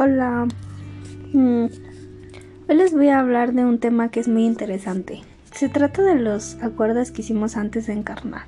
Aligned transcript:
Hola. 0.00 0.46
Mm, 1.32 1.66
Hoy 2.68 2.76
les 2.76 2.92
voy 2.92 3.08
a 3.08 3.18
hablar 3.18 3.52
de 3.52 3.64
un 3.64 3.80
tema 3.80 4.12
que 4.12 4.20
es 4.20 4.28
muy 4.28 4.44
interesante. 4.44 5.22
Se 5.50 5.68
trata 5.68 6.02
de 6.02 6.14
los 6.14 6.56
acuerdos 6.62 7.10
que 7.10 7.22
hicimos 7.22 7.56
antes 7.56 7.88
de 7.88 7.94
encarnar. 7.94 8.46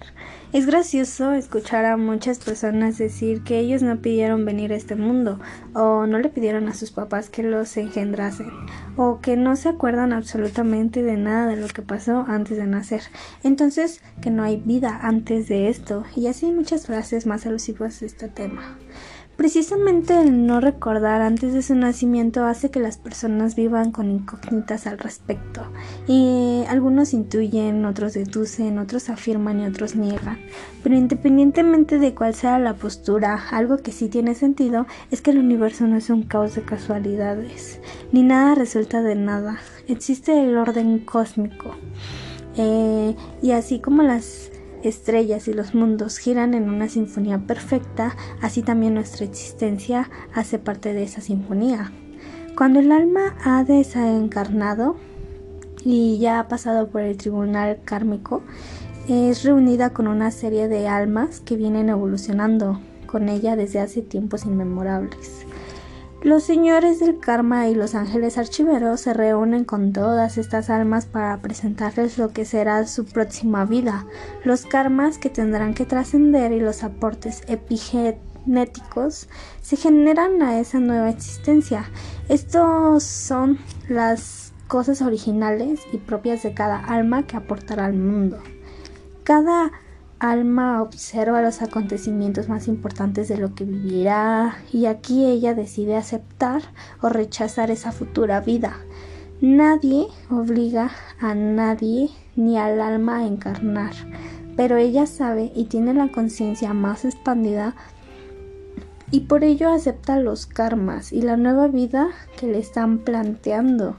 Es 0.52 0.66
gracioso 0.66 1.32
escuchar 1.32 1.86
a 1.86 1.96
muchas 1.96 2.38
personas 2.38 2.98
decir 2.98 3.42
que 3.42 3.58
ellos 3.58 3.82
no 3.82 3.96
pidieron 3.96 4.44
venir 4.44 4.72
a 4.72 4.76
este 4.76 4.94
mundo, 4.94 5.40
o 5.74 6.06
no 6.06 6.20
le 6.20 6.28
pidieron 6.28 6.68
a 6.68 6.74
sus 6.74 6.92
papás 6.92 7.30
que 7.30 7.42
los 7.42 7.76
engendrasen, 7.76 8.52
o 8.96 9.18
que 9.20 9.36
no 9.36 9.56
se 9.56 9.70
acuerdan 9.70 10.12
absolutamente 10.12 11.02
de 11.02 11.16
nada 11.16 11.48
de 11.48 11.56
lo 11.56 11.66
que 11.66 11.82
pasó 11.82 12.26
antes 12.28 12.58
de 12.58 12.66
nacer. 12.66 13.02
Entonces, 13.42 14.02
que 14.22 14.30
no 14.30 14.44
hay 14.44 14.58
vida 14.64 15.00
antes 15.02 15.48
de 15.48 15.68
esto, 15.68 16.04
y 16.14 16.28
así 16.28 16.52
muchas 16.52 16.86
frases 16.86 17.26
más 17.26 17.44
alusivas 17.44 17.98
de 17.98 18.06
este 18.06 18.28
tema. 18.28 18.76
Precisamente 19.40 20.20
el 20.20 20.46
no 20.46 20.60
recordar 20.60 21.22
antes 21.22 21.54
de 21.54 21.62
su 21.62 21.74
nacimiento 21.74 22.44
hace 22.44 22.70
que 22.70 22.78
las 22.78 22.98
personas 22.98 23.56
vivan 23.56 23.90
con 23.90 24.10
incógnitas 24.10 24.86
al 24.86 24.98
respecto, 24.98 25.62
y 26.06 26.62
algunos 26.68 27.14
intuyen, 27.14 27.86
otros 27.86 28.12
deducen, 28.12 28.78
otros 28.78 29.08
afirman 29.08 29.60
y 29.60 29.64
otros 29.64 29.96
niegan. 29.96 30.38
Pero 30.82 30.94
independientemente 30.94 31.98
de 31.98 32.14
cuál 32.14 32.34
sea 32.34 32.58
la 32.58 32.74
postura, 32.74 33.42
algo 33.50 33.78
que 33.78 33.92
sí 33.92 34.10
tiene 34.10 34.34
sentido 34.34 34.86
es 35.10 35.22
que 35.22 35.30
el 35.30 35.38
universo 35.38 35.86
no 35.86 35.96
es 35.96 36.10
un 36.10 36.24
caos 36.24 36.54
de 36.54 36.60
casualidades, 36.60 37.80
ni 38.12 38.22
nada 38.22 38.54
resulta 38.54 39.00
de 39.00 39.14
nada. 39.14 39.58
Existe 39.88 40.38
el 40.38 40.54
orden 40.58 40.98
cósmico. 40.98 41.76
Eh, 42.58 43.16
y 43.40 43.52
así 43.52 43.78
como 43.78 44.02
las 44.02 44.49
estrellas 44.82 45.48
y 45.48 45.52
los 45.52 45.74
mundos 45.74 46.18
giran 46.18 46.54
en 46.54 46.68
una 46.68 46.88
sinfonía 46.88 47.38
perfecta, 47.38 48.16
así 48.40 48.62
también 48.62 48.94
nuestra 48.94 49.24
existencia 49.24 50.10
hace 50.34 50.58
parte 50.58 50.92
de 50.92 51.02
esa 51.02 51.20
sinfonía. 51.20 51.92
Cuando 52.56 52.80
el 52.80 52.92
alma 52.92 53.36
ha 53.44 53.64
desencarnado 53.64 54.96
y 55.84 56.18
ya 56.18 56.40
ha 56.40 56.48
pasado 56.48 56.88
por 56.88 57.00
el 57.02 57.16
tribunal 57.16 57.80
kármico, 57.84 58.42
es 59.08 59.44
reunida 59.44 59.90
con 59.90 60.06
una 60.06 60.30
serie 60.30 60.68
de 60.68 60.86
almas 60.86 61.40
que 61.40 61.56
vienen 61.56 61.88
evolucionando 61.88 62.80
con 63.06 63.28
ella 63.28 63.56
desde 63.56 63.80
hace 63.80 64.02
tiempos 64.02 64.44
inmemorables. 64.44 65.46
Los 66.22 66.42
señores 66.44 67.00
del 67.00 67.18
karma 67.18 67.68
y 67.68 67.74
los 67.74 67.94
ángeles 67.94 68.36
archiveros 68.36 69.00
se 69.00 69.14
reúnen 69.14 69.64
con 69.64 69.94
todas 69.94 70.36
estas 70.36 70.68
almas 70.68 71.06
para 71.06 71.38
presentarles 71.38 72.18
lo 72.18 72.28
que 72.34 72.44
será 72.44 72.86
su 72.86 73.06
próxima 73.06 73.64
vida, 73.64 74.04
los 74.44 74.66
karmas 74.66 75.16
que 75.16 75.30
tendrán 75.30 75.72
que 75.72 75.86
trascender 75.86 76.52
y 76.52 76.60
los 76.60 76.84
aportes 76.84 77.42
epigenéticos 77.48 79.30
se 79.62 79.76
generan 79.76 80.42
a 80.42 80.60
esa 80.60 80.78
nueva 80.78 81.08
existencia. 81.08 81.90
Estos 82.28 83.02
son 83.02 83.58
las 83.88 84.52
cosas 84.68 85.00
originales 85.00 85.80
y 85.90 85.96
propias 85.96 86.42
de 86.42 86.52
cada 86.52 86.84
alma 86.84 87.26
que 87.26 87.38
aportará 87.38 87.86
al 87.86 87.94
mundo. 87.94 88.38
Cada 89.24 89.72
Alma 90.20 90.82
observa 90.82 91.40
los 91.40 91.62
acontecimientos 91.62 92.50
más 92.50 92.68
importantes 92.68 93.26
de 93.28 93.38
lo 93.38 93.54
que 93.54 93.64
vivirá 93.64 94.58
y 94.70 94.84
aquí 94.84 95.24
ella 95.24 95.54
decide 95.54 95.96
aceptar 95.96 96.60
o 97.00 97.08
rechazar 97.08 97.70
esa 97.70 97.90
futura 97.90 98.42
vida. 98.42 98.76
Nadie 99.40 100.08
obliga 100.28 100.90
a 101.20 101.34
nadie 101.34 102.10
ni 102.36 102.58
al 102.58 102.82
alma 102.82 103.20
a 103.20 103.26
encarnar, 103.26 103.94
pero 104.58 104.76
ella 104.76 105.06
sabe 105.06 105.52
y 105.54 105.64
tiene 105.64 105.94
la 105.94 106.12
conciencia 106.12 106.74
más 106.74 107.06
expandida 107.06 107.74
y 109.10 109.20
por 109.20 109.42
ello 109.42 109.70
acepta 109.70 110.20
los 110.20 110.44
karmas 110.44 111.14
y 111.14 111.22
la 111.22 111.38
nueva 111.38 111.66
vida 111.66 112.08
que 112.38 112.46
le 112.46 112.58
están 112.58 112.98
planteando. 112.98 113.96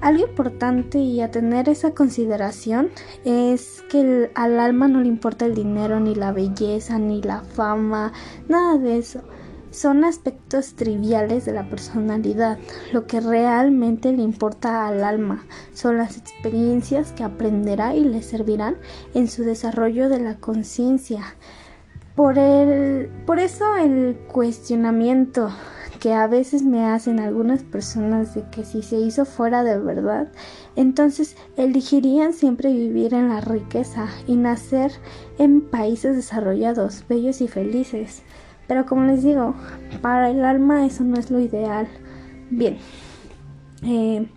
Algo 0.00 0.26
importante 0.26 0.98
y 0.98 1.20
a 1.20 1.30
tener 1.30 1.68
esa 1.68 1.92
consideración 1.92 2.90
es 3.24 3.82
que 3.88 4.30
al 4.34 4.60
alma 4.60 4.88
no 4.88 5.00
le 5.00 5.08
importa 5.08 5.46
el 5.46 5.54
dinero, 5.54 6.00
ni 6.00 6.14
la 6.14 6.32
belleza, 6.32 6.98
ni 6.98 7.22
la 7.22 7.40
fama, 7.40 8.12
nada 8.48 8.78
de 8.78 8.98
eso. 8.98 9.22
Son 9.70 10.04
aspectos 10.04 10.74
triviales 10.74 11.44
de 11.44 11.52
la 11.52 11.68
personalidad. 11.68 12.58
Lo 12.92 13.06
que 13.06 13.20
realmente 13.20 14.12
le 14.12 14.22
importa 14.22 14.86
al 14.86 15.02
alma 15.02 15.44
son 15.74 15.98
las 15.98 16.16
experiencias 16.16 17.12
que 17.12 17.24
aprenderá 17.24 17.94
y 17.94 18.04
le 18.04 18.22
servirán 18.22 18.76
en 19.14 19.28
su 19.28 19.44
desarrollo 19.44 20.08
de 20.08 20.20
la 20.20 20.36
conciencia. 20.36 21.22
Por, 22.14 22.38
el, 22.38 23.08
por 23.26 23.38
eso 23.38 23.76
el 23.76 24.16
cuestionamiento 24.28 25.50
que 26.06 26.14
a 26.14 26.28
veces 26.28 26.62
me 26.62 26.84
hacen 26.84 27.18
algunas 27.18 27.64
personas 27.64 28.32
de 28.36 28.44
que 28.52 28.64
si 28.64 28.82
se 28.82 28.96
hizo 28.96 29.24
fuera 29.24 29.64
de 29.64 29.76
verdad, 29.76 30.28
entonces 30.76 31.36
elegirían 31.56 32.32
siempre 32.32 32.72
vivir 32.72 33.12
en 33.12 33.28
la 33.28 33.40
riqueza 33.40 34.06
y 34.28 34.36
nacer 34.36 34.92
en 35.36 35.62
países 35.62 36.14
desarrollados, 36.14 37.04
bellos 37.08 37.40
y 37.40 37.48
felices. 37.48 38.22
Pero 38.68 38.86
como 38.86 39.02
les 39.02 39.24
digo, 39.24 39.56
para 40.00 40.30
el 40.30 40.44
alma 40.44 40.86
eso 40.86 41.02
no 41.02 41.18
es 41.18 41.32
lo 41.32 41.40
ideal. 41.40 41.88
Bien, 42.50 42.78
eh, 43.82 44.28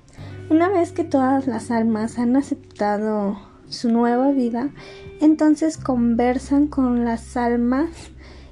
una 0.50 0.70
vez 0.70 0.92
que 0.92 1.04
todas 1.04 1.46
las 1.46 1.70
almas 1.70 2.18
han 2.18 2.36
aceptado 2.36 3.38
su 3.68 3.92
nueva 3.92 4.32
vida, 4.32 4.72
entonces 5.22 5.78
conversan 5.78 6.66
con 6.66 7.06
las 7.06 7.38
almas 7.38 7.92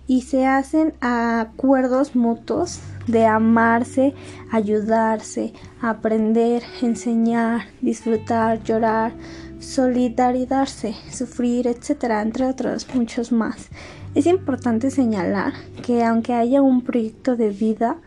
y 0.05 0.21
se 0.21 0.45
hacen 0.45 0.93
acuerdos 1.01 2.15
mutuos 2.15 2.79
de 3.07 3.25
amarse, 3.25 4.13
ayudarse, 4.51 5.53
aprender, 5.81 6.63
enseñar, 6.81 7.67
disfrutar, 7.81 8.61
llorar, 8.63 9.13
solidarizarse, 9.59 10.95
sufrir, 11.09 11.67
etcétera, 11.67 12.21
entre 12.21 12.45
otros 12.45 12.87
muchos 12.93 13.31
más. 13.31 13.69
Es 14.13 14.25
importante 14.25 14.91
señalar 14.91 15.53
que 15.85 16.03
aunque 16.03 16.33
haya 16.33 16.61
un 16.61 16.81
proyecto 16.81 17.35
de 17.35 17.49
vida, 17.49 17.97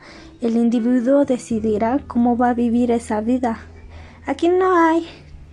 el 0.41 0.57
individuo 0.57 1.25
decidirá 1.25 2.01
cómo 2.07 2.37
va 2.37 2.51
a 2.51 2.55
vivir 2.55 2.91
esa 2.91 3.21
vida. 3.21 3.59
Aquí 4.27 4.49
no 4.49 4.77
hay 4.77 5.07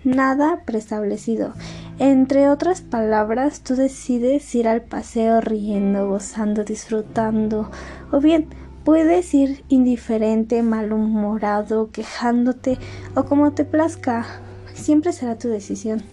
nada 0.04 0.62
preestablecido. 0.66 1.54
Entre 2.00 2.48
otras 2.48 2.82
palabras, 2.82 3.62
tú 3.62 3.76
decides 3.76 4.54
ir 4.56 4.68
al 4.68 4.82
paseo 4.82 5.42
riendo, 5.42 6.08
gozando, 6.08 6.64
disfrutando, 6.64 7.72
o 8.12 8.20
bien 8.20 8.48
puedes 8.88 9.34
ir 9.34 9.66
indiferente, 9.68 10.64
malhumorado, 10.64 11.92
quejándote 11.92 12.78
o 13.16 13.26
como 13.26 13.52
te 13.52 13.66
plazca. 13.66 14.26
Siempre 14.74 15.12
será 15.12 15.38
tu 15.38 15.50
decisión. 15.50 16.04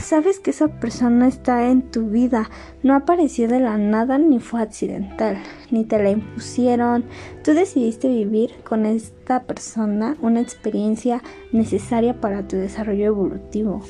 Sabes 0.00 0.40
que 0.40 0.50
esa 0.50 0.66
persona 0.80 1.28
está 1.28 1.68
en 1.68 1.82
tu 1.92 2.08
vida, 2.08 2.50
no 2.82 2.96
apareció 2.96 3.46
de 3.46 3.60
la 3.60 3.78
nada 3.78 4.18
ni 4.18 4.40
fue 4.40 4.62
accidental, 4.62 5.40
ni 5.70 5.84
te 5.84 6.02
la 6.02 6.10
impusieron. 6.10 7.04
Tú 7.44 7.54
decidiste 7.54 8.08
vivir 8.08 8.56
con 8.64 8.84
esta 8.84 9.44
persona 9.44 10.16
una 10.22 10.40
experiencia 10.40 11.22
necesaria 11.52 12.20
para 12.20 12.48
tu 12.48 12.56
desarrollo 12.56 13.04
evolutivo. 13.04 13.80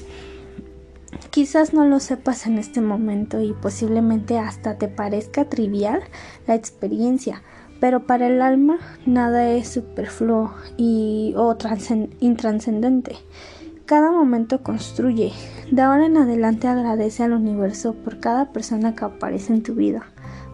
Quizás 1.33 1.73
no 1.73 1.87
lo 1.87 1.99
sepas 1.99 2.47
en 2.47 2.59
este 2.59 2.83
momento 2.83 3.41
y 3.41 3.55
posiblemente 3.55 4.39
hasta 4.39 4.77
te 4.77 4.87
parezca 4.87 5.47
trivial 5.47 6.03
la 6.47 6.55
experiencia, 6.55 7.43
pero 7.81 8.07
para 8.07 8.27
el 8.27 8.43
alma 8.43 8.77
nada 9.07 9.49
es 9.49 9.69
superfluo 9.69 10.53
y 10.77 11.33
o 11.35 11.57
intranscendente. 12.21 13.17
Cada 13.87 14.13
momento 14.13 14.63
construye. 14.63 15.33
De 15.71 15.81
ahora 15.81 16.05
en 16.05 16.19
adelante 16.19 16.69
agradece 16.69 17.23
al 17.23 17.33
universo 17.33 17.95
por 17.95 18.21
cada 18.21 18.53
persona 18.53 18.95
que 18.95 19.07
aparece 19.07 19.55
en 19.55 19.63
tu 19.63 19.75
vida. 19.75 20.03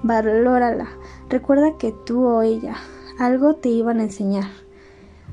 Valórala. 0.04 0.90
Recuerda 1.28 1.76
que 1.76 1.92
tú 2.06 2.24
o 2.24 2.42
ella 2.42 2.76
algo 3.18 3.56
te 3.56 3.68
iban 3.68 3.98
a 3.98 4.04
enseñar. 4.04 4.67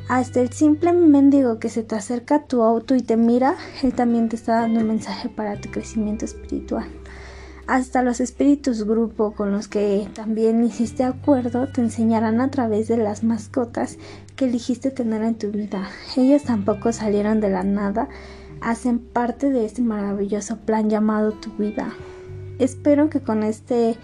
Hasta 0.07 0.39
el 0.39 0.51
simple 0.51 0.93
mendigo 0.93 1.57
que 1.57 1.69
se 1.69 1.81
te 1.81 1.95
acerca 1.95 2.35
a 2.35 2.43
tu 2.45 2.61
auto 2.61 2.93
y 2.93 3.01
te 3.01 3.17
mira, 3.17 3.55
él 3.81 3.93
también 3.95 4.29
te 4.29 4.35
está 4.35 4.61
dando 4.61 4.81
un 4.81 4.87
mensaje 4.87 5.29
para 5.29 5.59
tu 5.59 5.71
crecimiento 5.71 6.25
espiritual. 6.25 6.85
Hasta 7.65 8.03
los 8.03 8.19
espíritus 8.19 8.83
grupo 8.83 9.31
con 9.31 9.51
los 9.51 9.67
que 9.67 10.07
también 10.13 10.63
hiciste 10.63 11.03
acuerdo 11.03 11.67
te 11.67 11.81
enseñarán 11.81 12.39
a 12.39 12.51
través 12.51 12.87
de 12.87 12.97
las 12.97 13.23
mascotas 13.23 13.97
que 14.35 14.45
elegiste 14.45 14.91
tener 14.91 15.23
en 15.23 15.35
tu 15.35 15.49
vida. 15.49 15.89
Ellos 16.15 16.43
tampoco 16.43 16.91
salieron 16.91 17.39
de 17.39 17.49
la 17.49 17.63
nada, 17.63 18.07
hacen 18.61 18.99
parte 18.99 19.49
de 19.49 19.65
este 19.65 19.81
maravilloso 19.81 20.57
plan 20.57 20.87
llamado 20.87 21.31
tu 21.31 21.49
vida. 21.53 21.91
Espero 22.59 23.09
que 23.09 23.21
con 23.21 23.41
este 23.41 23.97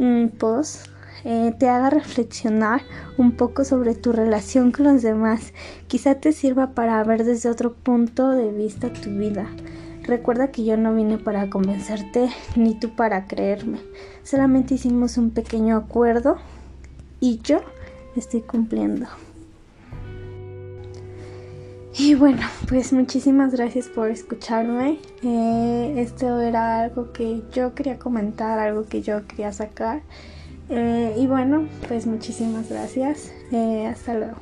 mm, 0.00 0.30
post 0.36 0.88
eh, 1.24 1.54
te 1.58 1.68
haga 1.68 1.90
reflexionar 1.90 2.82
un 3.16 3.32
poco 3.32 3.64
sobre 3.64 3.94
tu 3.94 4.12
relación 4.12 4.72
con 4.72 4.86
los 4.86 5.02
demás. 5.02 5.52
Quizá 5.86 6.16
te 6.16 6.32
sirva 6.32 6.72
para 6.74 7.02
ver 7.04 7.24
desde 7.24 7.48
otro 7.48 7.74
punto 7.74 8.30
de 8.30 8.52
vista 8.52 8.92
tu 8.92 9.10
vida. 9.10 9.48
Recuerda 10.02 10.50
que 10.50 10.64
yo 10.64 10.76
no 10.76 10.94
vine 10.94 11.18
para 11.18 11.50
convencerte 11.50 12.30
ni 12.56 12.74
tú 12.74 12.90
para 12.96 13.26
creerme. 13.26 13.78
Solamente 14.22 14.74
hicimos 14.74 15.18
un 15.18 15.30
pequeño 15.30 15.76
acuerdo 15.76 16.38
y 17.20 17.40
yo 17.42 17.60
estoy 18.16 18.40
cumpliendo. 18.40 19.06
Y 22.00 22.14
bueno, 22.14 22.42
pues 22.68 22.92
muchísimas 22.92 23.52
gracias 23.52 23.88
por 23.88 24.08
escucharme. 24.08 24.98
Eh, 25.22 25.94
esto 25.96 26.40
era 26.40 26.82
algo 26.82 27.12
que 27.12 27.42
yo 27.52 27.74
quería 27.74 27.98
comentar, 27.98 28.58
algo 28.60 28.86
que 28.86 29.02
yo 29.02 29.26
quería 29.26 29.52
sacar. 29.52 30.02
Eh, 30.70 31.14
y 31.16 31.26
bueno, 31.26 31.68
pues 31.88 32.06
muchísimas 32.06 32.68
gracias. 32.68 33.32
Eh, 33.52 33.86
hasta 33.86 34.14
luego. 34.14 34.36